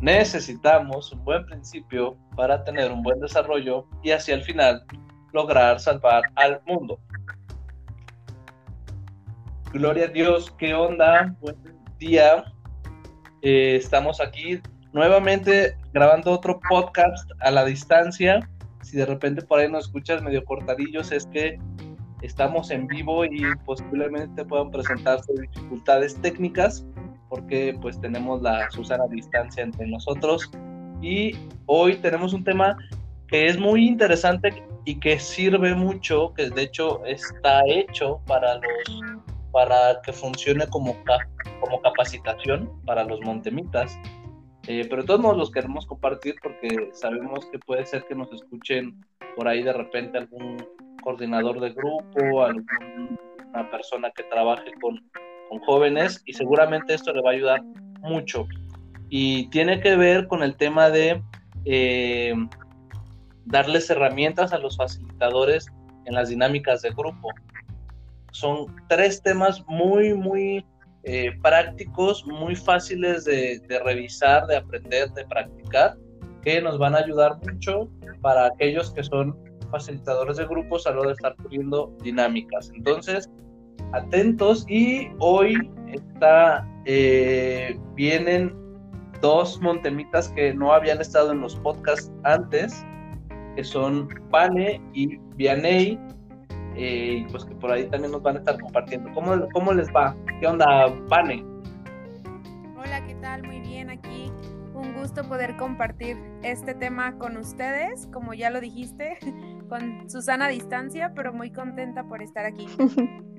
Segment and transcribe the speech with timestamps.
[0.00, 4.84] necesitamos un buen principio para tener un buen desarrollo y así al final
[5.32, 7.00] lograr salvar al mundo.
[9.72, 11.34] Gloria a Dios, ¿qué onda?
[11.40, 11.56] Buen
[11.98, 12.44] día.
[13.42, 14.60] Eh, estamos aquí
[14.92, 18.48] nuevamente grabando otro podcast a la distancia.
[18.82, 21.58] Si de repente por ahí nos escuchas medio cortadillos, es que
[22.22, 26.86] estamos en vivo y posiblemente puedan presentarse dificultades técnicas
[27.28, 30.50] porque pues tenemos la Susana distancia entre nosotros
[31.00, 32.76] y hoy tenemos un tema
[33.26, 39.18] que es muy interesante y que sirve mucho, que de hecho está hecho para los
[39.52, 40.96] para que funcione como,
[41.60, 43.98] como capacitación para los montemitas.
[44.66, 49.02] Eh, pero todos modos los queremos compartir porque sabemos que puede ser que nos escuchen
[49.34, 50.56] por ahí de repente algún
[51.02, 55.00] coordinador de grupo, alguna persona que trabaje con,
[55.48, 57.62] con jóvenes y seguramente esto le va a ayudar
[58.00, 58.46] mucho.
[59.08, 61.22] Y tiene que ver con el tema de
[61.64, 62.34] eh,
[63.46, 65.66] darles herramientas a los facilitadores
[66.04, 67.30] en las dinámicas de grupo.
[68.32, 70.64] Son tres temas muy, muy
[71.04, 75.96] eh, prácticos, muy fáciles de, de revisar, de aprender, de practicar,
[76.42, 77.88] que nos van a ayudar mucho
[78.20, 79.36] para aquellos que son
[79.70, 82.70] facilitadores de grupos a lo de estar poniendo dinámicas.
[82.74, 83.30] Entonces,
[83.92, 88.54] atentos y hoy está, eh, vienen
[89.20, 92.84] dos montemitas que no habían estado en los podcasts antes,
[93.56, 95.98] que son Pane y Vianey,
[96.76, 99.10] eh, pues que por ahí también nos van a estar compartiendo.
[99.12, 100.14] ¿Cómo, cómo les va?
[100.40, 101.44] ¿Qué onda, Pane?
[102.76, 103.42] Hola, ¿qué tal?
[103.42, 104.30] Muy bien aquí.
[104.74, 109.18] Un gusto poder compartir este tema con ustedes, como ya lo dijiste,
[109.68, 112.68] con Susana a distancia, pero muy contenta por estar aquí.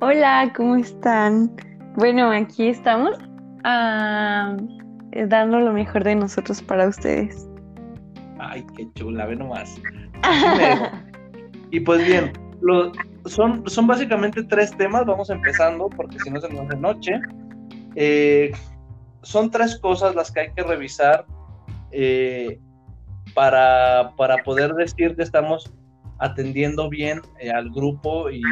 [0.00, 1.54] Hola, ¿cómo están?
[1.96, 3.16] Bueno, aquí estamos
[3.62, 7.48] dando lo mejor de nosotros para ustedes.
[8.40, 9.80] Ay, qué chula, ve nomás.
[11.70, 12.32] y pues bien,
[13.26, 17.20] son, son básicamente tres temas, vamos empezando porque si no se nos hace noche.
[17.94, 18.50] Eh,
[19.22, 21.24] son tres cosas las que hay que revisar
[21.92, 22.58] eh,
[23.32, 25.72] para, para poder decir que estamos
[26.24, 28.42] atendiendo bien eh, al grupo y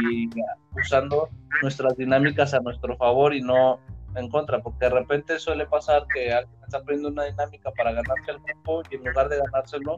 [0.76, 1.28] usando
[1.62, 3.80] nuestras dinámicas a nuestro favor y no
[4.14, 8.30] en contra, porque de repente suele pasar que alguien está aprendiendo una dinámica para ganarse
[8.30, 9.96] el grupo y en lugar de ganárselo,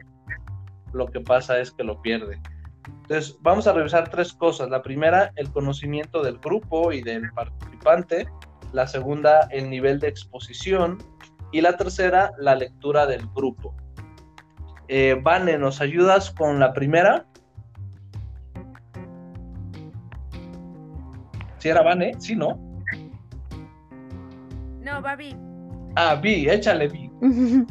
[0.93, 2.39] lo que pasa es que lo pierde.
[3.01, 4.69] Entonces, vamos a revisar tres cosas.
[4.69, 8.27] La primera, el conocimiento del grupo y del participante.
[8.71, 10.97] La segunda, el nivel de exposición.
[11.51, 13.75] Y la tercera, la lectura del grupo.
[14.87, 17.25] Eh, Vane, ¿nos ayudas con la primera?
[21.65, 22.59] Si era Vane, sí, ¿no?
[24.83, 25.35] No, va Vi.
[25.95, 27.09] Ah, Vi, échale Vi.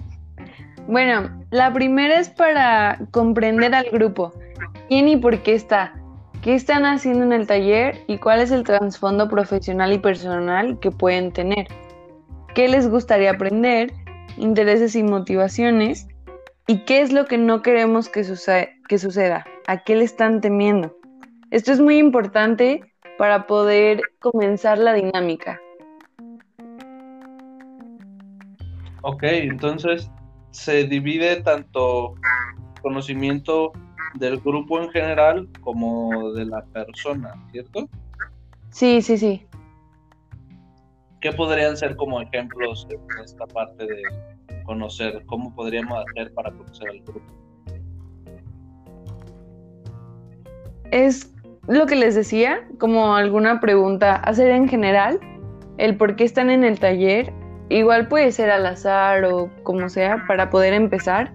[0.89, 4.33] bueno, la primera es para comprender al grupo.
[4.89, 5.95] ¿Quién y por qué está?
[6.43, 10.91] ¿Qué están haciendo en el taller y cuál es el trasfondo profesional y personal que
[10.91, 11.69] pueden tener?
[12.53, 13.93] ¿Qué les gustaría aprender?
[14.39, 16.09] Intereses y motivaciones.
[16.67, 18.23] ¿Y qué es lo que no queremos que,
[18.89, 19.47] que suceda?
[19.69, 20.97] ¿A qué le están temiendo?
[21.53, 22.83] Esto es muy importante
[23.19, 25.61] para poder comenzar la dinámica.
[29.03, 30.11] Ok, entonces
[30.51, 32.15] se divide tanto
[32.81, 33.73] conocimiento
[34.15, 37.89] del grupo en general como de la persona, ¿cierto?
[38.71, 39.47] Sí, sí, sí.
[41.21, 44.03] ¿Qué podrían ser como ejemplos en esta parte de
[44.65, 45.25] conocer?
[45.27, 47.33] ¿Cómo podríamos hacer para conocer al grupo?
[50.91, 51.34] Es
[51.67, 55.19] lo que les decía, como alguna pregunta, hacer en general,
[55.79, 57.33] el por qué están en el taller,
[57.69, 61.33] igual puede ser al azar o como sea, para poder empezar,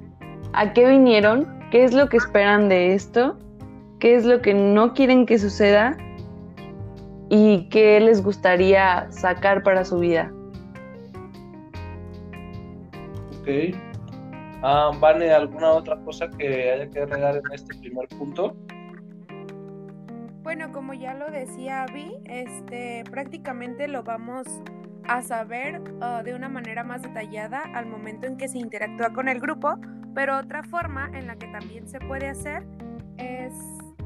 [0.53, 3.37] a qué vinieron, qué es lo que esperan de esto,
[3.99, 5.97] qué es lo que no quieren que suceda
[7.29, 10.31] y qué les gustaría sacar para su vida.
[13.41, 13.75] Ok.
[14.61, 18.55] Ah, ¿Vale alguna otra cosa que haya que agregar en este primer punto?
[20.41, 24.47] Bueno, como ya lo decía Abby, este, prácticamente lo vamos
[25.07, 29.27] a saber uh, de una manera más detallada al momento en que se interactúa con
[29.27, 29.77] el grupo,
[30.15, 32.65] pero otra forma en la que también se puede hacer
[33.17, 33.53] es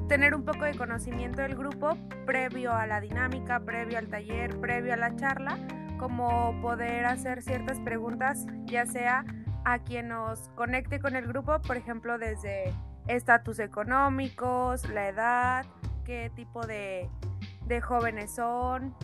[0.07, 4.93] tener un poco de conocimiento del grupo previo a la dinámica, previo al taller, previo
[4.93, 5.57] a la charla,
[5.97, 9.23] como poder hacer ciertas preguntas, ya sea
[9.65, 12.73] a quien nos conecte con el grupo, por ejemplo, desde
[13.07, 15.65] estatus económicos, la edad,
[16.03, 17.09] qué tipo de,
[17.81, 18.95] jóvenes son,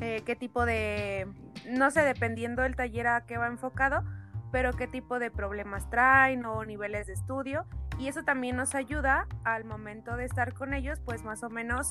[0.00, 1.28] eh, qué tipo de,
[1.68, 4.02] no sé, dependiendo del taller a qué va enfocado,
[4.50, 7.66] pero qué tipo de problemas traen o niveles de estudio.
[7.98, 11.88] Y eso también nos ayuda al momento de estar con ellos, pues más o menos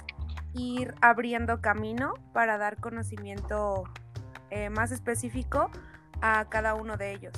[0.54, 3.84] ir abriendo camino para dar conocimiento
[4.50, 5.69] eh, más específico
[6.22, 7.34] a cada uno de ellos.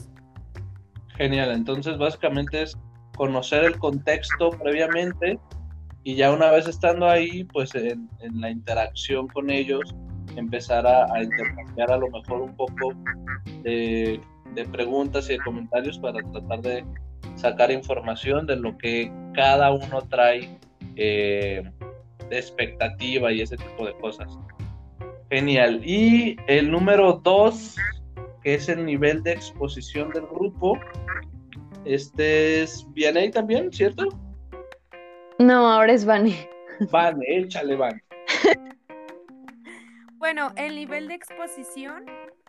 [1.17, 2.77] Genial, entonces básicamente es
[3.17, 5.37] conocer el contexto previamente
[6.03, 9.95] y ya una vez estando ahí, pues en, la interacción con ellos,
[10.35, 12.93] empezar a, a, intercambiar a lo mejor un poco
[13.63, 14.19] de,
[14.71, 16.85] preguntas y de comentarios para tratar de
[17.35, 20.57] sacar información de lo que cada uno trae
[20.95, 21.63] eh,
[22.29, 24.37] de expectativa y ese tipo de cosas.
[25.29, 25.81] Genial.
[25.85, 27.75] Y el número dos,
[28.43, 30.77] que es el nivel de exposición del grupo,
[31.85, 34.09] este es Vianey también, ¿cierto?
[35.41, 36.47] No, ahora es Vane.
[36.91, 38.03] Vane, échale Vane.
[40.17, 42.05] bueno, el nivel de exposición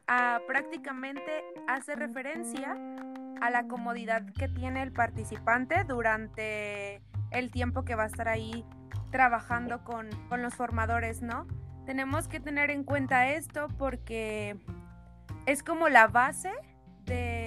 [0.08, 2.76] ah, prácticamente hace referencia
[3.40, 7.00] a la comodidad que tiene el participante durante
[7.30, 8.62] el tiempo que va a estar ahí
[9.10, 11.46] trabajando con, con los formadores, ¿no?
[11.86, 14.58] Tenemos que tener en cuenta esto porque
[15.46, 16.52] es como la base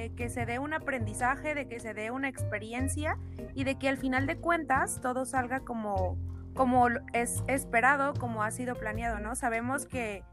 [0.05, 3.17] de que se dé un aprendizaje, de que se dé una experiencia
[3.55, 6.15] y de que al final de cuentas todo salga como,
[6.53, 9.35] como es esperado, como ha sido planeado, ¿no?
[9.35, 10.23] Sabemos que,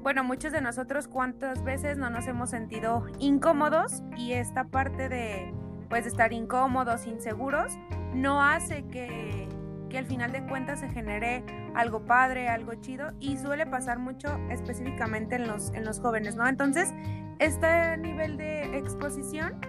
[0.00, 5.52] bueno, muchos de nosotros cuántas veces no nos hemos sentido incómodos y esta parte de,
[5.90, 7.74] pues, estar incómodos, inseguros,
[8.14, 9.46] no hace que,
[9.90, 11.44] que al final de cuentas se genere
[11.74, 16.48] algo padre, algo chido y suele pasar mucho específicamente en los, en los jóvenes, ¿no?
[16.48, 16.94] Entonces,
[17.38, 19.60] este nivel de exposición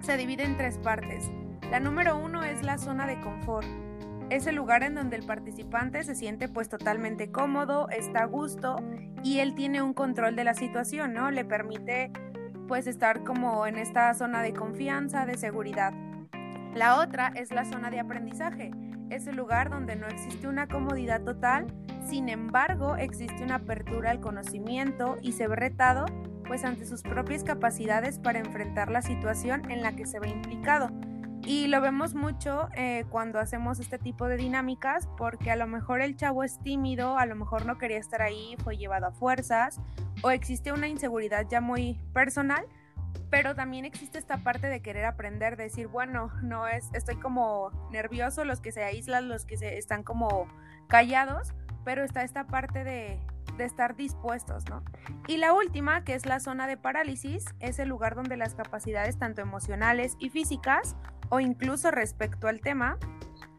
[0.00, 1.30] se divide en tres partes.
[1.70, 3.66] La número uno es la zona de confort.
[4.30, 8.76] Es el lugar en donde el participante se siente pues totalmente cómodo, está a gusto
[9.22, 11.30] y él tiene un control de la situación, ¿no?
[11.30, 12.10] Le permite
[12.68, 15.92] pues estar como en esta zona de confianza, de seguridad.
[16.74, 18.70] La otra es la zona de aprendizaje.
[19.10, 21.66] Es el lugar donde no existe una comodidad total,
[22.06, 26.06] sin embargo existe una apertura al conocimiento y se ve retado
[26.50, 30.90] pues ante sus propias capacidades para enfrentar la situación en la que se ve implicado.
[31.44, 36.00] Y lo vemos mucho eh, cuando hacemos este tipo de dinámicas porque a lo mejor
[36.00, 39.78] el chavo es tímido, a lo mejor no quería estar ahí, fue llevado a fuerzas
[40.24, 42.66] o existe una inseguridad ya muy personal,
[43.30, 47.70] pero también existe esta parte de querer aprender, de decir, bueno, no es, estoy como
[47.92, 50.48] nervioso, los que se aíslan, los que se están como
[50.88, 51.54] callados,
[51.84, 53.20] pero está esta parte de,
[53.64, 54.82] estar dispuestos, ¿no?
[55.26, 59.18] Y la última, que es la zona de parálisis, es el lugar donde las capacidades
[59.18, 60.96] tanto emocionales y físicas,
[61.28, 62.98] o incluso respecto al tema,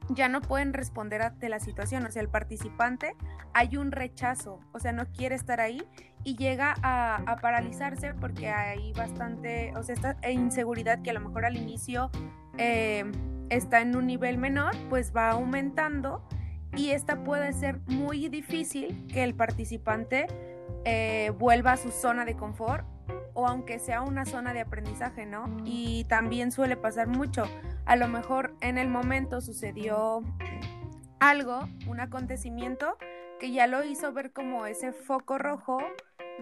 [0.10, 3.16] ya no pueden responder ante la situación, o sea, el participante
[3.54, 5.84] hay un rechazo, o sea, no quiere estar ahí
[6.24, 11.46] y llega a, paralizarse porque hay bastante, o sea, esta inseguridad que a lo mejor
[11.46, 12.12] al inicio
[12.58, 13.10] eh,
[13.50, 16.28] está en un nivel menor, pues va aumentando
[16.76, 20.28] y esta puede ser muy difícil que el participante
[20.86, 22.86] eh, vuelva a su zona de confort
[23.34, 25.58] o aunque sea una zona de aprendizaje, ¿no?
[25.64, 27.46] Y también suele pasar mucho.
[27.86, 30.24] A lo mejor en el momento sucedió
[31.20, 32.98] algo, un acontecimiento
[33.40, 35.80] que ya lo hizo ver como ese foco rojo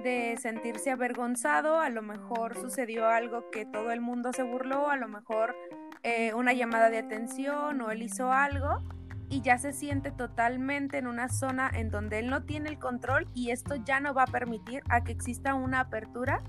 [0.03, 4.95] de sentirse avergonzado, a lo mejor sucedió algo que todo el mundo se burló, a
[4.95, 5.55] lo mejor
[6.03, 8.81] eh, una llamada de atención o él hizo algo
[9.29, 13.27] y ya se siente totalmente en una zona en donde él no tiene el control
[13.33, 16.43] y esto ya no va a permitir a que exista una apertura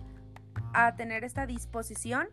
[0.73, 2.29] a tener esta disposición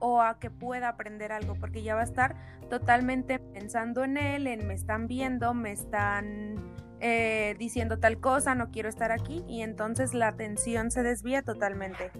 [0.00, 2.36] o a que pueda aprender algo, porque ya va a estar
[2.70, 6.56] totalmente pensando en él, en me están viendo, me están
[7.00, 12.10] eh, diciendo tal cosa, no quiero estar aquí, y entonces la atención se desvía totalmente.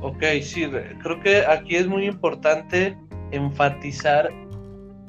[0.00, 0.68] Ok, sí,
[1.02, 2.96] creo que aquí es muy importante
[3.30, 4.30] enfatizar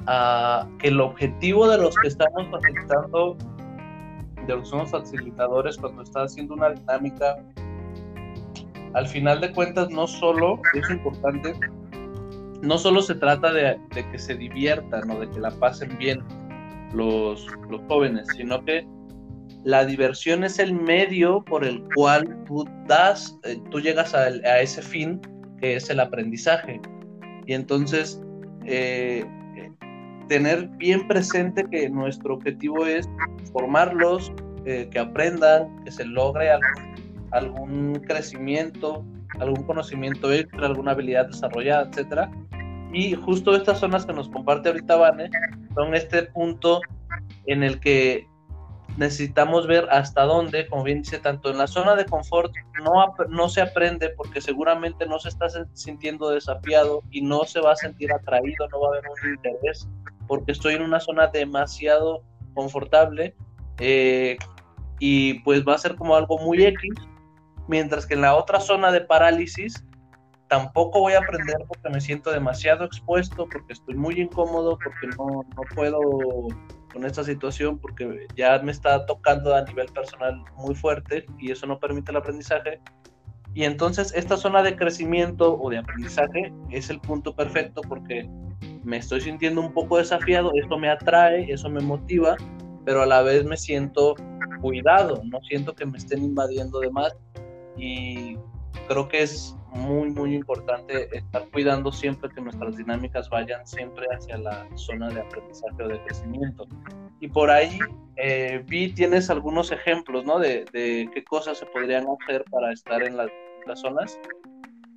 [0.06, 3.36] que el objetivo de los que estamos facilitando,
[4.46, 7.36] de los somos facilitadores cuando está haciendo una dinámica,
[8.94, 11.54] al final de cuentas no solo es importante,
[12.62, 13.78] no solo se trata de,
[14.10, 16.22] que se diviertan o de que la pasen bien
[16.92, 18.86] los, los jóvenes, sino que
[19.64, 24.60] la diversión es el medio por el cual tú das, eh, tú llegas a, a,
[24.60, 25.20] ese fin
[25.60, 26.80] que es el aprendizaje.
[27.46, 28.20] Y entonces,
[28.64, 29.24] eh,
[30.30, 33.10] tener bien presente que nuestro objetivo es
[33.52, 34.32] formarlos,
[34.64, 36.48] eh, que aprendan, que se logre
[37.32, 39.04] algún, crecimiento,
[39.40, 42.30] algún conocimiento extra, alguna habilidad desarrollada, etcétera.
[42.92, 45.30] Y justo estas zonas que nos comparte ahorita Vane
[45.74, 46.80] son este punto
[47.46, 48.28] en el que
[48.98, 52.52] necesitamos ver hasta dónde, como bien dice, tanto en la zona de confort
[52.84, 57.72] no, no se aprende porque seguramente no se está sintiendo desafiado y no se va
[57.72, 59.88] a sentir atraído, no va a haber un interés
[60.30, 62.22] porque estoy en una zona demasiado
[62.54, 63.34] confortable
[63.78, 64.36] eh,
[65.00, 66.94] y pues va a ser como algo muy X,
[67.66, 69.84] mientras que en la otra zona de parálisis
[70.46, 75.42] tampoco voy a aprender porque me siento demasiado expuesto, porque estoy muy incómodo, porque no,
[75.56, 75.98] no puedo
[76.92, 81.66] con esta situación, porque ya me está tocando a nivel personal muy fuerte y eso
[81.66, 82.80] no permite el aprendizaje.
[83.52, 88.30] Y entonces esta zona de crecimiento o de aprendizaje es el punto perfecto porque
[88.82, 92.36] me estoy sintiendo un poco desafiado, esto me atrae, eso me motiva,
[92.84, 94.14] pero a la vez me siento
[94.60, 97.16] cuidado, no siento que me estén invadiendo de más
[97.76, 98.36] y
[98.88, 104.38] creo que es muy, muy importante estar cuidando siempre que nuestras dinámicas vayan siempre hacia
[104.38, 106.66] la zona de aprendizaje o de crecimiento.
[107.20, 107.78] Y por ahí,
[108.16, 110.38] eh, vi, tienes algunos ejemplos, ¿no?
[110.38, 113.30] De, qué cosas se podrían hacer para estar en las
[113.80, 114.18] zonas.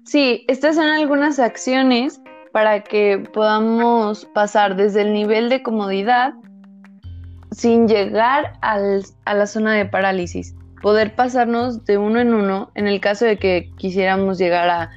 [0.05, 2.21] Sí, estas son algunas acciones
[2.53, 6.33] para que podamos pasar desde el nivel de comodidad
[7.51, 12.87] sin llegar al, a la zona de parálisis poder pasarnos de uno en uno en
[12.87, 14.91] el caso de que quisiéramos llegar a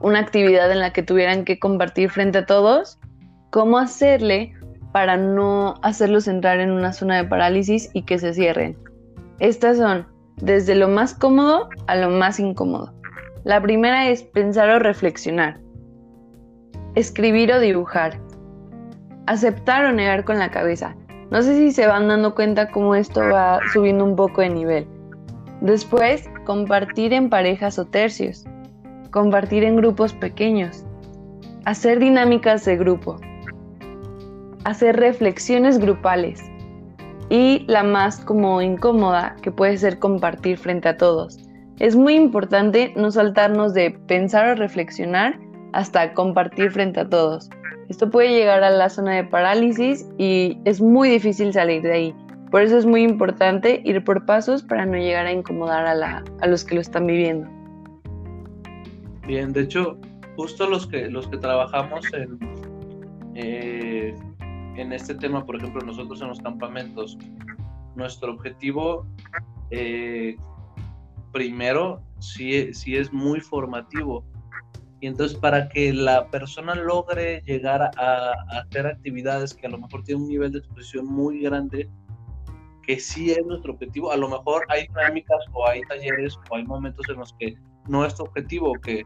[0.00, 2.98] una actividad en la que tuvieran que compartir frente a todos,
[3.50, 4.54] cómo hacerle
[4.92, 8.78] para no hacerlos entrar en una zona de parálisis y que se cierren.
[9.40, 10.06] Estas son
[10.36, 12.94] desde lo más cómodo a lo más incómodo.
[13.44, 15.58] La primera es pensar o reflexionar,
[16.94, 18.18] escribir o dibujar,
[19.26, 20.96] aceptar o negar con la cabeza.
[21.30, 24.86] No sé si se van dando cuenta cómo esto va subiendo un poco de nivel.
[25.60, 28.44] Después, compartir en parejas o tercios.
[29.10, 30.84] Compartir en grupos pequeños.
[31.64, 33.16] Hacer dinámicas de grupo.
[34.64, 36.42] Hacer reflexiones grupales.
[37.28, 41.38] Y la más como incómoda, que puede ser compartir frente a todos.
[41.78, 45.38] Es muy importante no saltarnos de pensar o reflexionar
[45.72, 47.50] hasta compartir frente a todos.
[47.88, 52.14] Esto puede llegar a la zona de parálisis y es muy difícil salir de ahí.
[52.50, 56.24] Por eso es muy importante ir por pasos para no llegar a incomodar a, la,
[56.40, 57.48] a los que lo están viviendo.
[59.26, 59.98] Bien, de hecho,
[60.36, 62.38] justo los que, los que trabajamos en,
[63.34, 64.14] eh,
[64.76, 67.18] en este tema, por ejemplo, nosotros en los campamentos,
[67.94, 69.06] nuestro objetivo
[69.70, 70.36] eh,
[71.32, 74.24] primero sí, sí es muy formativo.
[75.00, 79.78] Y entonces para que la persona logre llegar a, a, hacer actividades que a lo
[79.78, 81.88] mejor tienen un nivel de expresión muy grande,
[82.86, 84.12] que sí es nuestro objetivo.
[84.12, 87.56] A lo mejor hay dinámicas o hay talleres o hay momentos en los que
[87.88, 89.04] nuestro objetivo que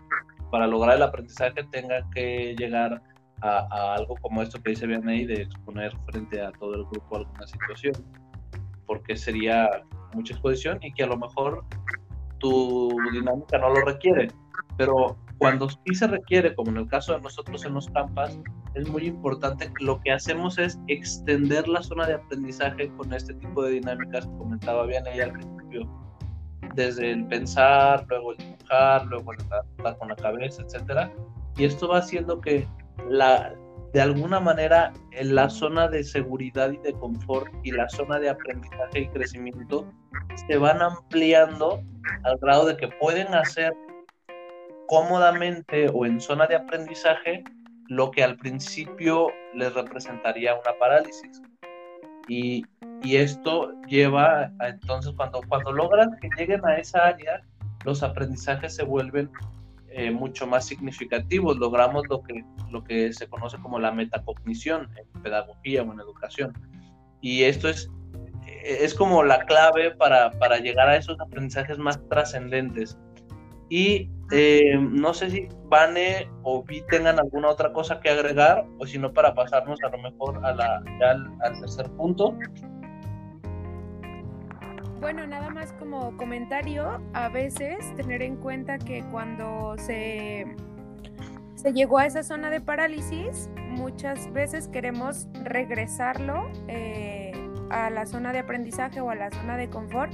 [0.50, 3.02] para lograr el aprendizaje tenga que llegar
[3.42, 7.46] a, algo como esto que dice Vianney de exponer frente a todo el grupo alguna
[7.46, 7.94] situación,
[8.86, 9.68] porque sería
[10.14, 11.64] mucha exposición y que a lo mejor
[12.38, 14.28] tu dinámica no lo requiere,
[14.76, 18.38] pero cuando sí se requiere, como en el caso de nosotros en los campas,
[18.74, 19.70] es muy importante.
[19.80, 24.38] Lo que hacemos es extender la zona de aprendizaje con este tipo de dinámicas que
[24.38, 25.88] comentaba bien ella al principio.
[26.74, 31.12] Desde el pensar, luego el dibujar, luego el tratar con la cabeza, etcétera.
[31.56, 32.66] Y esto va haciendo que
[33.08, 33.54] la,
[33.92, 38.30] de alguna manera en la zona de seguridad y de confort y la zona de
[38.30, 39.86] aprendizaje y crecimiento
[40.48, 41.80] se van ampliando
[42.24, 43.72] al grado de que pueden hacer
[44.86, 47.44] cómodamente o en zona de aprendizaje
[47.88, 51.42] lo que al principio les representaría una parálisis.
[52.28, 52.64] Y,
[53.02, 57.42] esto lleva a, entonces cuando, cuando logran que lleguen a esa área,
[57.84, 59.30] los aprendizajes se vuelven
[59.90, 65.22] eh, mucho más significativos, logramos lo que, lo que se conoce como la metacognición en
[65.22, 66.52] pedagogía o en educación.
[67.20, 67.90] Y esto es,
[68.64, 72.98] es como la clave para, para llegar a esos aprendizajes más trascendentes.
[73.68, 78.86] Y eh, no sé si Vane o Vi tengan alguna otra cosa que agregar o
[78.86, 82.36] si no para pasarnos a lo mejor a la, al, tercer punto.
[85.00, 90.46] Bueno, nada más como comentario, a veces tener en cuenta que cuando se,
[91.54, 97.32] se llegó a esa zona de parálisis, muchas veces queremos regresarlo eh,
[97.68, 100.12] a la zona de aprendizaje o a la zona de confort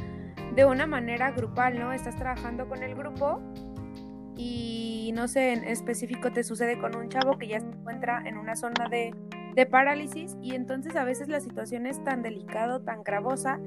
[0.55, 1.93] de una manera grupal, ¿no?
[1.93, 3.41] Estás trabajando con el grupo
[4.37, 8.39] y no sé, en específico te sucede con un chavo que ya se encuentra en
[8.39, 9.15] una zona de,
[9.71, 13.61] parálisis y entonces a veces la situación es tan delicado, tan gravosa,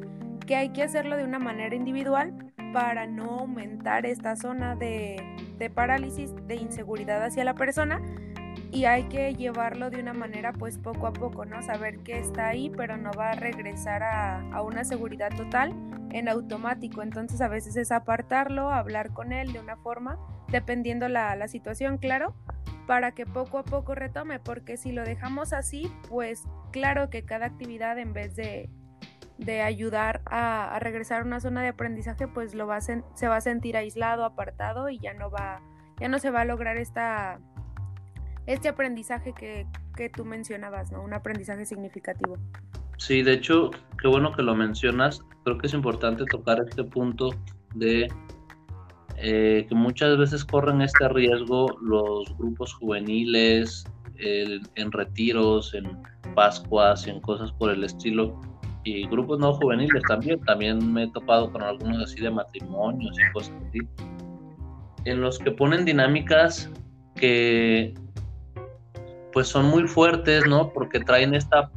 [0.48, 2.34] que hay que hacerlo de una manera individual
[2.74, 5.22] para no aumentar esta zona de,
[5.60, 8.02] de parálisis, de inseguridad hacia la persona
[8.72, 11.62] y hay que llevarlo de una manera pues poco a poco, ¿no?
[11.62, 15.76] Saber que está ahí, pero no va a regresar a, a, una seguridad total
[16.14, 17.02] en automático.
[17.02, 20.18] Entonces a veces es apartarlo, hablar con él de una forma,
[20.50, 22.34] dependiendo la, la situación, claro,
[22.88, 27.46] para que poco a poco retome, porque si lo dejamos así, pues claro que cada
[27.46, 28.70] actividad en vez de,
[29.38, 33.42] de ayudar a, regresar a una zona de aprendizaje, pues lo va se va a
[33.42, 35.62] sentir aislado, apartado y ya no va,
[36.00, 37.40] ya no se va a lograr esta
[38.46, 39.66] este aprendizaje que,
[39.96, 41.02] que tú mencionabas, ¿no?
[41.02, 42.38] Un aprendizaje significativo.
[43.06, 43.70] Sí, de hecho,
[44.02, 45.20] qué bueno que lo mencionas.
[45.44, 47.32] Creo que es importante tocar este punto
[47.76, 48.08] de
[49.18, 53.84] eh, que muchas veces corren este riesgo los grupos juveniles
[54.16, 56.02] en retiros, en
[56.34, 58.40] Pascuas, en cosas por el estilo.
[58.86, 60.40] Y grupos no juveniles también.
[60.46, 63.80] También me he topado con algunos así de matrimonios y cosas así.
[65.04, 66.72] En los que ponen dinámicas
[67.16, 67.94] que
[69.34, 70.72] pues son muy fuertes, ¿no?
[70.72, 71.70] Porque traen esta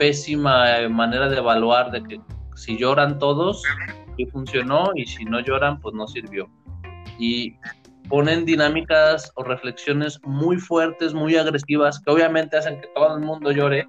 [0.00, 2.20] pésima manera de evaluar de que
[2.56, 3.62] si lloran todos,
[4.16, 6.48] sí funcionó y si no lloran, pues no sirvió.
[7.18, 7.54] Y
[8.08, 13.52] ponen dinámicas o reflexiones muy fuertes, muy agresivas, que obviamente hacen que todo el mundo
[13.52, 13.86] llore,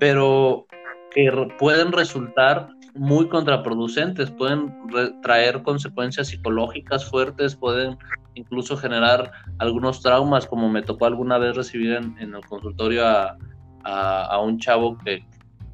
[0.00, 0.66] pero
[1.14, 1.30] que
[1.60, 4.74] pueden resultar muy contraproducentes, pueden
[5.22, 7.96] traer consecuencias psicológicas fuertes, pueden
[8.34, 13.38] incluso generar algunos traumas, como me tocó alguna vez recibir en, el consultorio a,
[13.84, 15.24] a, un chavo que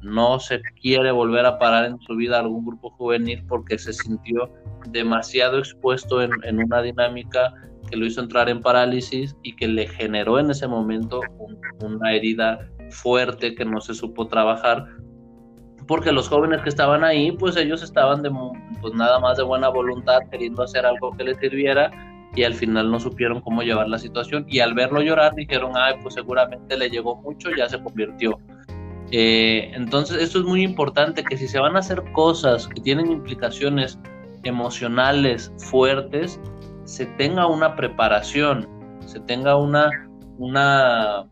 [0.01, 4.49] no se quiere volver a parar en su vida algún grupo juvenil porque se sintió
[4.89, 7.53] demasiado expuesto en, en una dinámica
[7.89, 11.21] que lo hizo entrar en parálisis y que le generó en ese momento
[11.81, 14.85] una herida fuerte que no se supo trabajar.
[15.87, 18.29] Porque los jóvenes que estaban ahí, pues ellos estaban de,
[18.81, 21.89] pues nada más de buena voluntad, queriendo hacer algo que les sirviera
[22.37, 25.95] y al final no supieron cómo llevar la situación y al verlo llorar dijeron, ay,
[26.03, 28.39] pues seguramente le llegó mucho, ya se convirtió.
[29.11, 33.11] Eh, entonces, esto es muy importante, que si se van a hacer cosas que tienen
[33.11, 33.97] implicaciones
[34.43, 36.39] emocionales fuertes,
[36.83, 38.67] se tenga una preparación,
[39.03, 39.89] se tenga una,
[40.37, 41.25] una,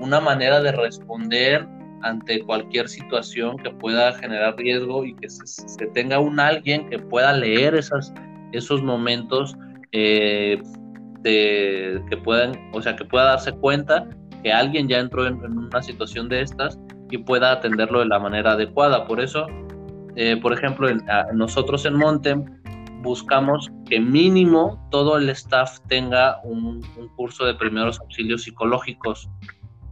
[0.00, 1.66] una manera de responder
[2.02, 7.32] ante cualquier situación que pueda generar riesgo y que se, tenga un alguien que pueda
[7.32, 8.12] leer esas,
[8.52, 9.56] esos momentos
[9.92, 10.60] eh,
[11.22, 14.08] que puedan, o sea, que pueda darse cuenta
[14.42, 16.78] que alguien ya entró en, una situación de estas
[17.10, 19.06] y pueda atenderlo de la manera adecuada.
[19.06, 19.46] Por eso,
[20.16, 20.88] eh, por ejemplo,
[21.34, 22.44] nosotros en Montem
[23.02, 26.80] buscamos que mínimo todo el staff tenga un,
[27.16, 29.28] curso de primeros auxilios psicológicos.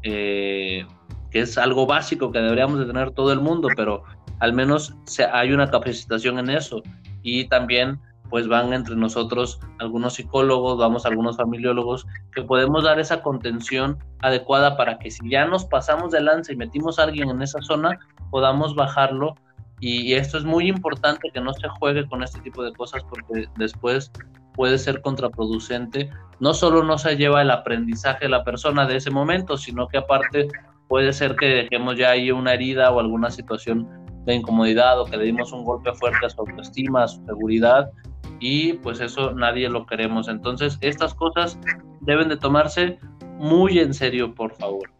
[0.02, 0.86] Eh,
[1.30, 4.04] que es algo básico que deberíamos de tener todo el mundo, pero
[4.40, 4.94] al menos
[5.32, 6.82] hay una capacitación en eso.
[7.22, 8.00] Y también
[8.30, 14.76] pues van entre nosotros algunos psicólogos, vamos algunos familiólogos, que podemos dar esa contención adecuada
[14.76, 17.98] para que si ya nos pasamos de lanza y metimos a alguien en esa zona,
[18.30, 19.34] podamos bajarlo.
[19.80, 23.02] Y, y esto es muy importante que no se juegue con este tipo de cosas
[23.08, 24.10] porque después
[24.54, 26.10] puede ser contraproducente.
[26.40, 29.98] No solo no se lleva el aprendizaje de la persona de ese momento, sino que
[29.98, 30.48] aparte
[30.88, 33.88] puede ser que dejemos ya ahí una herida o alguna situación
[34.24, 37.90] de incomodidad o que le dimos un golpe fuerte a su autoestima, a su seguridad
[38.40, 40.28] y pues eso nadie lo queremos.
[40.28, 41.58] Entonces estas cosas
[42.00, 42.98] deben de tomarse
[43.38, 44.90] muy en serio, por favor.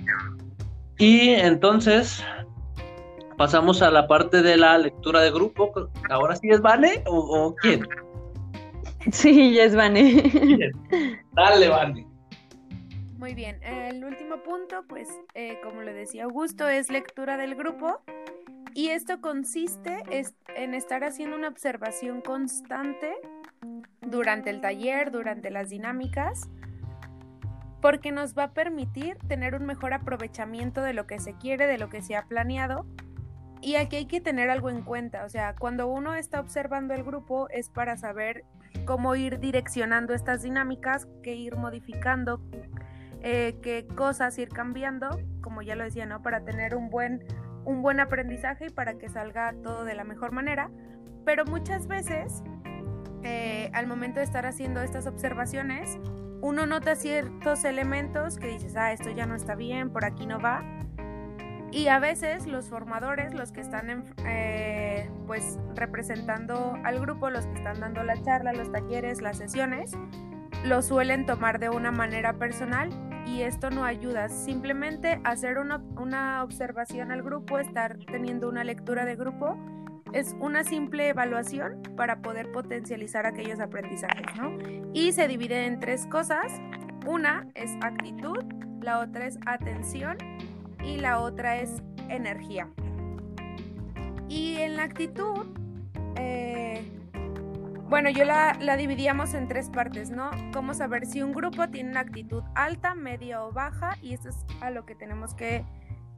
[0.99, 2.25] Y entonces
[3.37, 5.73] pasamos a la parte de la lectura de grupo.
[6.11, 7.87] Ahora sí es Vane o, quién?
[9.13, 10.73] Sí, ya es Vane.
[11.33, 12.07] Dale, Vane.
[13.17, 18.01] Muy bien, el último punto, pues eh, como le decía Augusto, es lectura del grupo
[18.79, 20.05] y esto consiste
[20.55, 23.13] en estar haciendo una observación constante
[24.03, 26.49] durante el taller, durante las dinámicas,
[27.83, 31.77] porque nos va a permitir tener un mejor aprovechamiento de lo que se quiere, de
[31.77, 32.87] lo que se ha planeado.
[33.61, 37.03] Y aquí hay que tener algo en cuenta, o sea, cuando uno está observando el
[37.03, 38.45] grupo es para saber
[38.85, 42.41] cómo ir direccionando estas dinámicas, qué ir modificando,
[43.23, 46.23] eh, qué cosas ir cambiando, como ya lo decía, ¿no?
[46.23, 47.25] Para tener un buen,
[47.65, 50.71] un buen aprendizaje y para que salga todo de la mejor manera.
[51.25, 52.43] Pero muchas veces,
[53.23, 55.99] eh, al momento de estar haciendo estas observaciones,
[56.41, 60.39] uno nota ciertos elementos que dices, ah, esto ya no está bien, por aquí no
[60.41, 60.63] va.
[61.71, 67.55] Y a veces los formadores, los que están eh, pues representando al grupo, los que
[67.55, 69.93] están dando la charla, los talleres, las sesiones,
[70.65, 72.91] lo suelen tomar de una manera personal
[73.27, 74.29] y esto no ayuda.
[74.29, 79.57] Simplemente hacer una, una, observación al grupo, estar teniendo una lectura de grupo,
[80.13, 84.57] es una simple evaluación para poder potencializar aquellos aprendizajes, ¿no?
[84.93, 86.53] Y se divide en tres cosas.
[87.07, 88.45] Una es actitud,
[88.81, 90.17] la otra es atención
[90.85, 92.69] y la otra es energía.
[94.29, 95.47] Y en la actitud,
[96.17, 96.58] eh,
[97.89, 100.31] bueno, yo la, dividíamos en tres partes, ¿no?
[100.53, 104.37] Cómo saber si un grupo tiene una actitud alta, media o baja, y eso es
[104.61, 105.65] a lo que tenemos que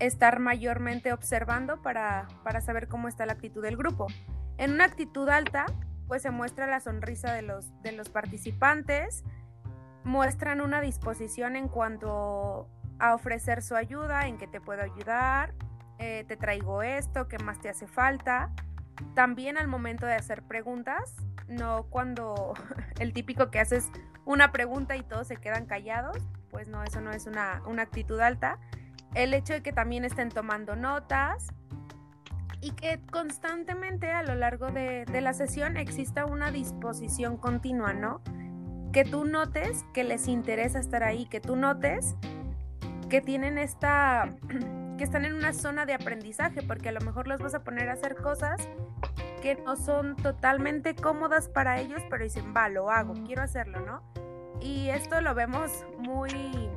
[0.01, 4.09] estar mayormente observando para, para saber cómo está la actitud del grupo.
[4.59, 5.67] En una actitud alta,
[6.09, 9.23] pues se muestra la sonrisa de los, de los participantes,
[10.03, 15.55] muestran una disposición en cuanto a ofrecer su ayuda, en que te puedo ayudar,
[15.99, 18.51] eh, te traigo esto, qué más te hace falta.
[19.15, 21.17] También al momento de hacer preguntas,
[21.49, 22.55] no cuando
[22.99, 23.91] el típico que haces
[24.25, 26.19] una pregunta y todos se quedan callados,
[26.51, 28.59] pues no, eso no es una, una actitud alta.
[29.15, 31.49] El hecho de que también estén tomando notas
[32.61, 38.23] y que constantemente a lo largo de, de la sesión exista una disposición continua, ¿no?
[38.93, 42.17] Que tú notes que les interesa estar ahí, que tú notes
[43.09, 44.31] que tienen esta
[45.01, 47.89] que están en una zona de aprendizaje, porque a lo mejor los vas a poner
[47.89, 48.69] a hacer cosas
[49.41, 54.03] que no son totalmente cómodas para ellos, pero dicen, va, lo hago, quiero hacerlo, ¿no?
[54.61, 56.69] Y esto lo vemos muy,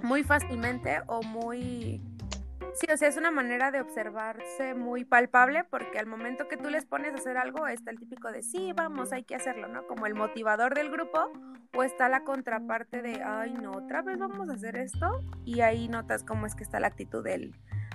[0.00, 2.00] muy fácilmente o muy
[2.74, 6.70] Sí, o sea, es una manera de observarse muy palpable porque al momento que tú
[6.70, 9.86] les pones a hacer algo está el típico de sí, vamos, hay que hacerlo, ¿no?
[9.86, 11.30] Como el motivador del grupo
[11.74, 15.88] o está la contraparte de, ay, no, otra vez vamos a hacer esto y ahí
[15.88, 17.54] notas cómo es que está la actitud del,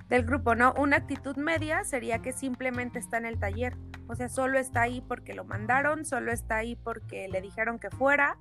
[0.10, 0.74] del grupo, ¿no?
[0.78, 5.02] Una actitud media sería que simplemente está en el taller, o sea, solo está ahí
[5.08, 8.38] porque lo mandaron, solo está ahí porque le dijeron que fuera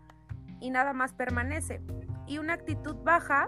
[0.60, 1.80] y nada más permanece.
[2.26, 3.46] Y una actitud baja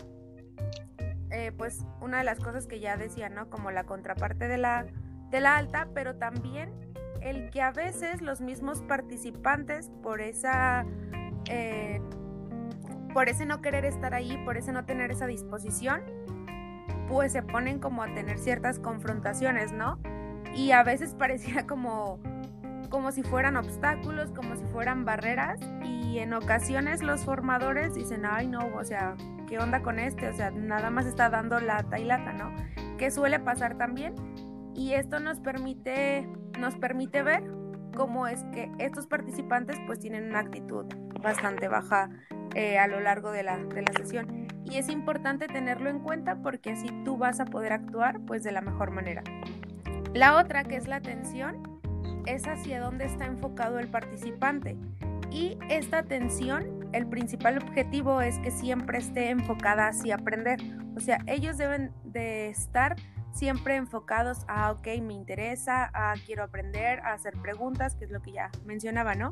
[1.36, 3.50] eh, pues una de las cosas que ya decía, ¿no?
[3.50, 4.86] Como la contraparte de la,
[5.28, 6.72] de la alta, pero también
[7.20, 10.86] el que a veces los mismos participantes por esa...
[11.50, 12.00] Eh,
[13.12, 16.02] por ese no querer estar ahí, por ese no tener esa disposición,
[17.08, 19.98] pues se ponen como a tener ciertas confrontaciones, ¿no?
[20.54, 22.18] Y a veces parecía como,
[22.88, 28.48] como si fueran obstáculos, como si fueran barreras, y en ocasiones los formadores dicen, ay
[28.48, 30.28] no, o sea, ¿qué onda con este?
[30.28, 32.54] O sea, nada más está dando lata y lata, ¿no?
[32.98, 34.14] Que suele pasar también.
[34.74, 36.28] Y esto nos permite,
[36.58, 37.44] nos permite ver
[37.96, 40.84] cómo es que estos participantes pues tienen una actitud
[41.22, 42.10] bastante baja
[42.54, 44.46] eh, a lo largo de la, de la sesión.
[44.64, 48.52] Y es importante tenerlo en cuenta porque así tú vas a poder actuar pues de
[48.52, 49.22] la mejor manera.
[50.12, 51.80] La otra, que es la atención,
[52.26, 54.76] es hacia dónde está enfocado el participante.
[55.30, 60.58] Y esta atención el principal objetivo es que siempre esté enfocada hacia aprender.
[60.96, 62.96] O sea, ellos deben de estar
[63.32, 65.90] siempre enfocados a, ok, me interesa,
[66.24, 69.30] quiero aprender, a hacer preguntas, que es lo que ya mencionaba, ¿no?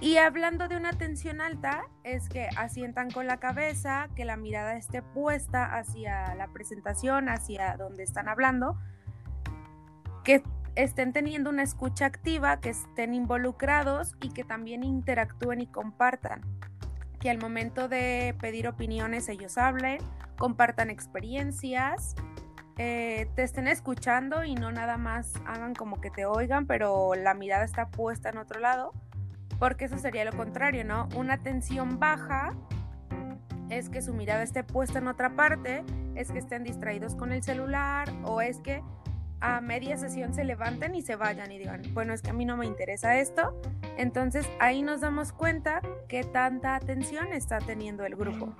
[0.00, 4.76] Y hablando de una atención alta, es que asientan con la cabeza, que la mirada
[4.76, 8.78] esté puesta hacia la presentación, hacia donde están hablando,
[10.24, 10.42] que
[10.74, 16.42] estén teniendo una escucha activa, que estén involucrados y que también interactúen y compartan
[17.18, 19.98] que al momento de pedir opiniones ellos hablen,
[20.36, 22.14] compartan experiencias,
[22.78, 27.32] eh, te estén escuchando y no nada más hagan como que te oigan, pero la
[27.32, 28.92] mirada está puesta en otro lado,
[29.58, 31.08] porque eso sería lo contrario, ¿no?
[31.16, 32.54] Una atención baja
[33.70, 37.42] es que su mirada esté puesta en otra parte, es que estén distraídos con el
[37.42, 38.82] celular o es que
[39.40, 42.44] a media sesión se levanten y se vayan y digan, bueno, es que a mí
[42.44, 43.60] no me interesa esto.
[43.96, 48.54] Entonces ahí nos damos cuenta qué tanta atención está teniendo el grupo.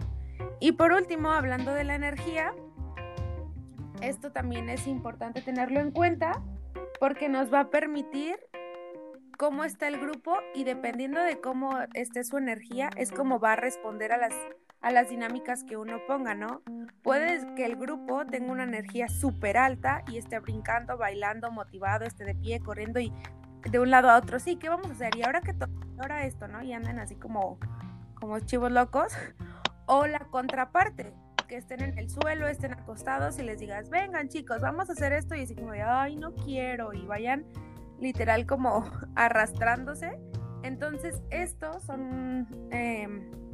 [0.61, 2.55] Y por último, hablando de la energía,
[4.01, 6.43] esto también es importante tenerlo en cuenta
[7.01, 8.37] porque nos va a permitir
[9.37, 13.57] cómo está el grupo y dependiendo de cómo esté su energía, es como va a
[13.57, 14.35] responder a las
[14.81, 16.63] a las dinámicas que uno ponga, ¿no?
[17.03, 22.25] Puede que el grupo tenga una energía súper alta y esté brincando, bailando, motivado, esté
[22.25, 23.13] de pie, corriendo y
[23.71, 25.17] de un lado a otro, sí, ¿qué vamos a hacer?
[25.17, 25.55] Y ahora que
[25.99, 26.63] ahora esto, ¿no?
[26.63, 27.59] Y andan así como,
[28.15, 29.13] como chivos locos.
[29.87, 31.13] O la contraparte,
[31.47, 35.13] que estén en el suelo, estén acostados y les digas, vengan chicos, vamos a hacer
[35.13, 37.45] esto y así como de, ay, no quiero, y vayan
[38.01, 38.85] literal como
[39.15, 40.19] arrastrándose.
[40.63, 42.49] Entonces, estos son...
[42.73, 43.46] Em,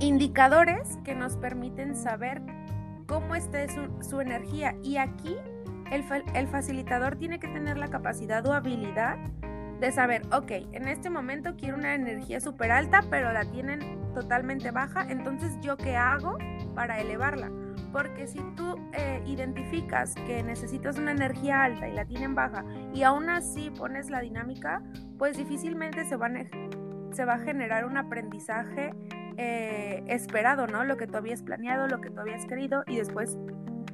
[0.00, 2.42] indicadores que nos permiten saber
[3.06, 3.58] cómo está
[4.00, 4.76] su, energía.
[4.82, 5.36] Y aquí
[5.90, 9.16] el, facilitador tiene que tener la capacidad o habilidad
[9.80, 14.70] de saber, ok, en este momento quiero una energía súper alta, pero la tienen totalmente
[14.70, 16.38] baja, entonces yo qué hago
[16.74, 17.50] para elevarla.
[17.92, 23.02] Porque si tú eh, identificas que necesitas una energía alta y la tienen baja y
[23.02, 24.82] aún así pones la dinámica,
[25.18, 28.92] pues difícilmente se va a generar un aprendizaje
[29.36, 30.84] eh, esperado, ¿no?
[30.84, 33.36] Lo que tú habías planeado, lo que tú habías querido y después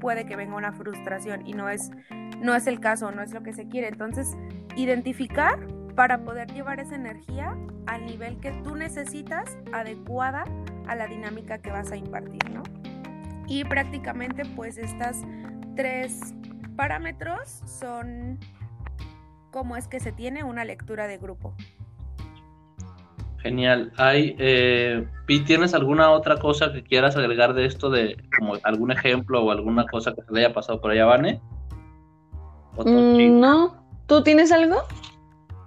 [0.00, 1.90] puede que venga una frustración y no es,
[2.40, 3.88] no es el caso, no es lo que se quiere.
[3.88, 4.36] Entonces,
[4.76, 10.44] identificar para poder llevar esa energía al nivel que tú necesitas, adecuada
[10.86, 12.62] a la dinámica que vas a impartir, ¿no?
[13.46, 15.22] Y prácticamente pues estas
[15.76, 16.34] tres
[16.76, 18.38] parámetros son
[19.50, 21.54] cómo es que se tiene una lectura de grupo.
[23.42, 23.92] Genial.
[23.96, 25.04] Hay, eh,
[25.46, 29.84] ¿tienes alguna otra cosa que quieras agregar de esto, de como algún ejemplo o alguna
[29.86, 31.40] cosa que se le haya pasado por allá, Vane?
[32.84, 33.84] Mm, no.
[34.06, 34.82] ¿Tú tienes algo?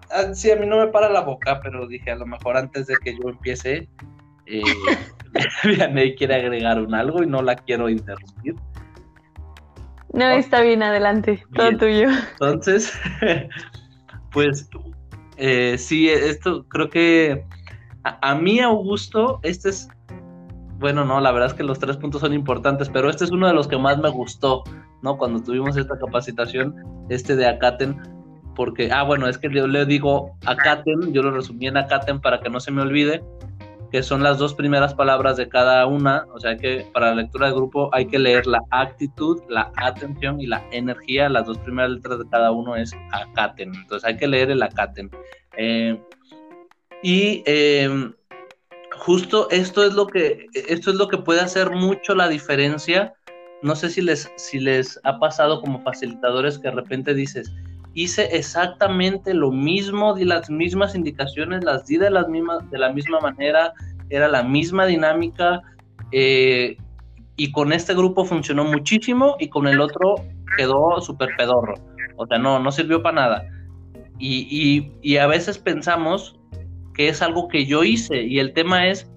[0.10, 2.88] Ah, sí, a mí no me para la boca, pero dije, a lo mejor antes
[2.88, 3.90] de que yo empiece,
[4.46, 4.64] eh,
[6.18, 8.56] quiere agregar un algo y no la quiero interrumpir.
[10.14, 12.08] No, está bien, adelante, todo tuyo.
[12.40, 12.98] Entonces,
[14.32, 14.70] pues
[15.36, 17.44] eh, sí, esto creo que
[18.06, 19.90] a, mí, Augusto, este es,
[20.78, 23.48] bueno, no, la verdad es que los tres puntos son importantes, pero este es uno
[23.48, 24.64] de los que más me gustó,
[25.02, 25.18] ¿no?
[25.18, 26.76] Cuando tuvimos esta capacitación,
[27.10, 27.98] este de Acaten,
[28.56, 32.40] porque, ah, bueno, es que yo le digo Acaten, yo lo resumí en Acaten para
[32.40, 33.24] que no se me olvide,
[33.92, 37.48] que son las dos primeras palabras de cada una, o sea que para la lectura
[37.48, 41.92] de grupo hay que leer la actitud, la atención y la energía, las dos primeras
[41.92, 45.10] letras de cada uno es acaten, entonces hay que leer el acaten.
[45.58, 46.00] Eh,
[47.04, 48.14] y em,
[48.98, 53.14] justo esto es lo que esto es lo que puede hacer mucho la diferencia.
[53.62, 57.52] No sé si les, si les ha pasado como facilitadores que de repente dices,
[57.94, 62.92] hice exactamente lo mismo, di las mismas indicaciones, las di de, las mismas, de la
[62.92, 63.74] misma manera,
[64.10, 65.62] era la misma dinámica,
[66.12, 66.78] eh,
[67.38, 70.16] y con este grupo funcionó muchísimo y con el otro
[70.58, 71.76] quedó súper pedorro.
[72.18, 73.50] O sea, no, no sirvió para nada.
[74.18, 76.40] Y, y, a veces pensamos
[76.96, 79.12] que es algo que yo hice y el tema es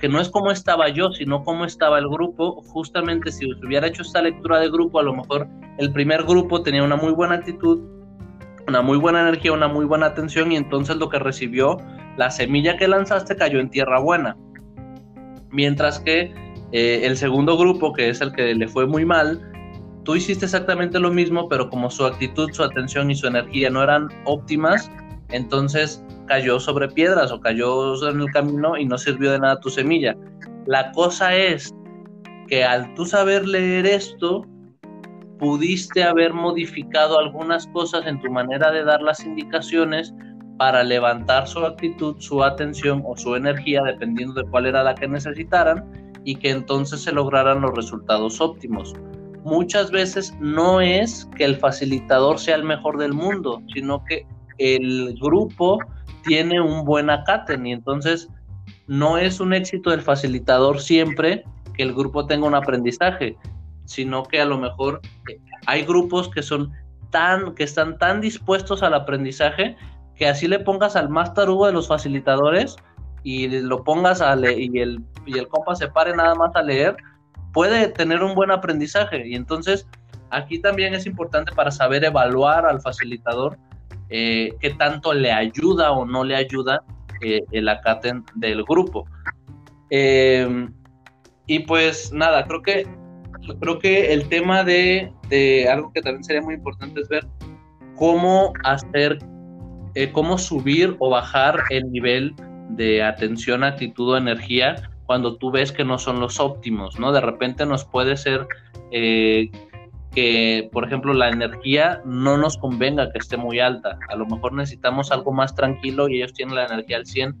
[0.00, 2.62] que no es cómo estaba yo, sino cómo estaba el grupo.
[2.62, 5.48] Justamente si hubiera hecho esta lectura de grupo, a lo mejor
[5.78, 7.80] el primer grupo tenía una muy buena actitud,
[8.66, 11.78] una muy buena energía, una muy buena atención y entonces lo que recibió,
[12.16, 14.36] la semilla que lanzaste cayó en tierra buena.
[15.50, 16.34] Mientras que
[16.72, 19.40] eh, el segundo grupo, que es el que le fue muy mal,
[20.04, 23.82] tú hiciste exactamente lo mismo, pero como su actitud, su atención y su energía no
[23.82, 24.90] eran óptimas,
[25.32, 29.70] entonces cayó sobre piedras o cayó en el camino y no sirvió de nada tu
[29.70, 30.16] semilla.
[30.66, 31.74] La cosa es
[32.48, 34.46] que al tú saber leer esto,
[35.38, 40.14] pudiste haber modificado algunas cosas en tu manera de dar las indicaciones
[40.56, 45.08] para levantar su actitud, su atención o su energía, dependiendo de cuál era la que
[45.08, 45.84] necesitaran,
[46.24, 48.94] y que entonces se lograran los resultados óptimos.
[49.44, 54.24] Muchas veces no es que el facilitador sea el mejor del mundo, sino que
[54.58, 55.78] el grupo
[56.24, 58.28] tiene un buen acaten y entonces
[58.86, 63.36] no es un éxito del facilitador siempre que el grupo tenga un aprendizaje,
[63.84, 66.72] sino que a lo mejor eh, hay grupos que son
[67.10, 69.76] tan, que están tan dispuestos al aprendizaje
[70.16, 72.76] que así le pongas al más tarugo de los facilitadores
[73.22, 76.96] y lo pongas a y el, y el compa se pare nada más a leer,
[77.52, 79.26] puede tener un buen aprendizaje.
[79.26, 79.86] Y entonces
[80.30, 83.58] aquí también es importante para saber evaluar al facilitador
[84.14, 86.84] eh, qué tanto le ayuda o no le ayuda
[87.22, 89.06] eh, el acaten del grupo.
[89.88, 90.68] Eh,
[91.46, 92.86] y pues nada, creo que
[93.58, 95.10] creo que el tema de,
[95.72, 97.26] algo que también sería muy importante es ver
[97.96, 99.18] cómo hacer,
[100.12, 102.34] cómo subir o bajar el nivel
[102.68, 107.12] de atención, actitud o energía cuando tú ves que no son los óptimos, ¿no?
[107.12, 108.46] De repente nos puede ser
[110.14, 113.98] que, por ejemplo, la energía no nos convenga que esté muy alta.
[114.08, 117.34] A lo mejor necesitamos algo más tranquilo y ellos tienen la energía al 100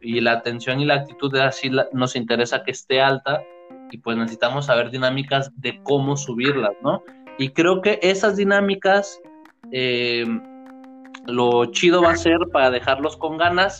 [0.00, 3.42] y la atención y la actitud de así nos interesa que esté alta
[3.90, 7.02] y pues necesitamos saber dinámicas de cómo subirlas, ¿no?
[7.38, 9.20] Y creo que esas dinámicas,
[9.72, 10.24] eh,
[11.26, 13.78] lo chido va a ser para dejarlos con ganas,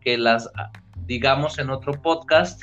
[0.00, 0.50] que las
[1.06, 2.60] digamos en otro podcast,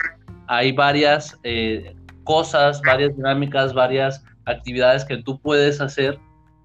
[0.48, 6.20] hay varias eh, cosas, varias dinámicas, varias actividades que tú puedes hacer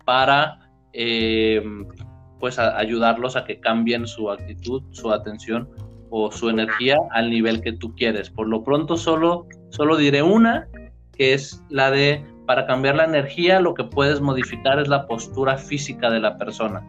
[0.05, 1.63] para eh,
[2.39, 5.69] pues ayudarlos a que cambien su actitud, su atención
[6.11, 8.31] o su energía al nivel que tú quieres.
[8.31, 10.67] Por lo pronto solo, solo diré una,
[11.17, 15.57] que es la de, para cambiar la energía, lo que puedes modificar es la postura
[15.57, 16.83] física de la persona.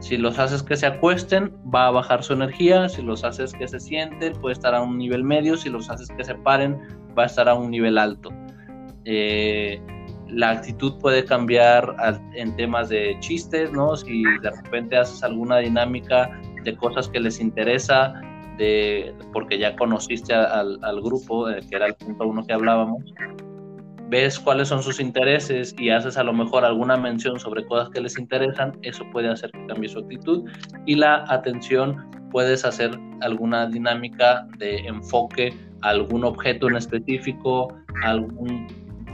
[0.00, 2.88] Si los haces que se acuesten, va a bajar su energía.
[2.88, 5.56] Si los haces que se sienten, puede estar a un nivel medio.
[5.56, 6.78] Si los haces que se paren,
[7.18, 8.30] va a estar a un nivel alto.
[9.04, 9.80] Eh,
[10.28, 11.96] la actitud puede cambiar
[12.34, 13.96] en temas de chistes, ¿no?
[13.96, 16.30] Si de repente haces alguna dinámica
[16.64, 18.14] de cosas que les interesa,
[18.58, 23.02] de, porque ya conociste al, al grupo, eh, que era el punto uno que hablábamos,
[24.08, 28.00] ves cuáles son sus intereses y haces a lo mejor alguna mención sobre cosas que
[28.00, 30.48] les interesan, eso puede hacer que cambie su actitud.
[30.86, 38.66] Y la atención, puedes hacer alguna dinámica de enfoque a algún objeto en específico, algún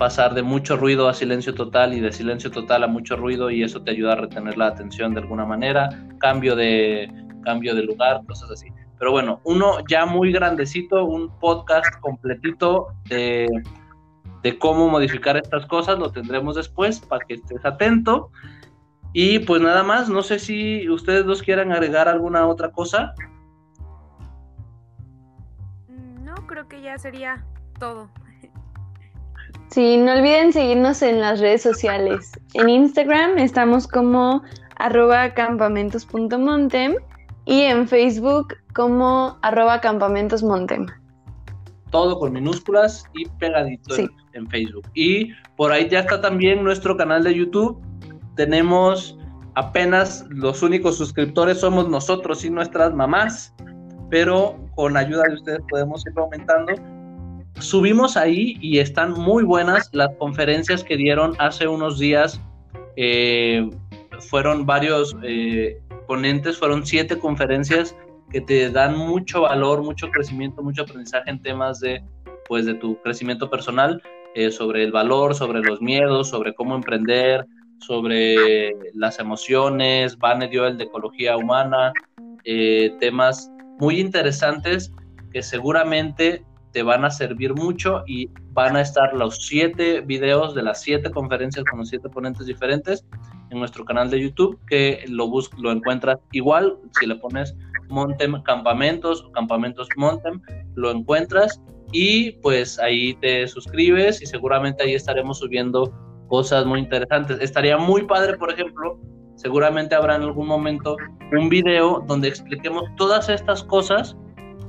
[0.03, 3.62] pasar de mucho ruido a silencio total y de silencio total a mucho ruido y
[3.62, 7.09] eso te ayuda a retener la atención de alguna manera, cambio de
[7.45, 8.67] cambio de lugar, cosas así.
[8.99, 13.47] Pero bueno, uno ya muy grandecito, un podcast completito de
[14.43, 18.33] de cómo modificar estas cosas, lo tendremos después para que estés atento.
[19.12, 23.15] Y pues nada más, no sé si ustedes dos quieran agregar alguna otra cosa.
[25.88, 27.47] No, creo que ya sería
[27.79, 28.11] todo.
[29.73, 32.33] Sí, no olviden seguirnos en las redes sociales.
[32.55, 34.43] En Instagram estamos como
[34.77, 36.97] arroba campamentos.montem
[37.47, 40.87] y en Facebook como arroba campamentosmontem
[41.93, 43.95] todo con minúsculas y pegadito
[44.33, 44.89] en, Facebook.
[44.95, 47.81] Y por ahí ya está también nuestro canal de YouTube.
[48.35, 49.17] Tenemos
[49.55, 53.55] apenas los únicos suscriptores somos nosotros y nuestras mamás,
[54.11, 56.73] pero con ayuda de ustedes podemos ir aumentando.
[57.61, 62.41] Subimos ahí y están muy buenas las conferencias que dieron hace unos días.
[62.97, 63.69] Eh,
[64.21, 67.95] fueron varios eh, ponentes, fueron siete conferencias
[68.31, 72.03] que te dan mucho valor, mucho crecimiento, mucho aprendizaje en temas de,
[72.49, 74.03] pues, de tu crecimiento personal,
[74.35, 77.47] eh, sobre el valor, sobre los miedos, sobre cómo emprender,
[77.79, 81.93] sobre las emociones, Vane dio el de ecología humana,
[83.01, 84.93] temas muy interesantes
[85.33, 90.63] que seguramente te van a servir mucho y van a estar los siete videos de
[90.63, 93.05] las siete conferencias con los siete ponentes diferentes
[93.51, 97.55] en nuestro canal de YouTube que lo, lo encuentras igual si le pones
[97.89, 100.41] Montem Campamentos o Campamentos Montem,
[100.75, 101.61] lo encuentras
[101.93, 105.93] y pues ahí te suscribes y seguramente ahí estaremos subiendo
[106.29, 107.39] cosas muy interesantes.
[107.41, 108.99] Estaría muy padre, por ejemplo,
[109.37, 110.97] seguramente habrá en algún momento
[111.33, 114.17] un video donde expliquemos todas estas cosas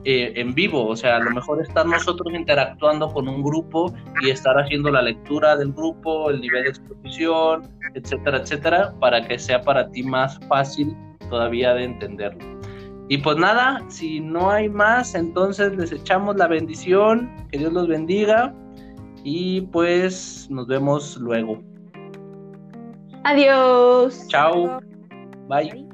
[0.06, 4.30] eh, en vivo, o sea, a lo mejor estar nosotros interactuando con un grupo y
[4.30, 9.62] estar haciendo la lectura del grupo, el nivel de exposición, etcétera, etcétera, para que sea
[9.62, 10.96] para ti más fácil
[11.30, 12.54] todavía de entenderlo.
[13.10, 17.88] Y pues nada, si no hay más, entonces les echamos la bendición, que Dios los
[17.88, 18.54] bendiga
[19.24, 21.62] y pues nos vemos luego.
[23.24, 24.28] Adiós.
[24.28, 24.80] Chao.
[25.48, 25.93] Bye.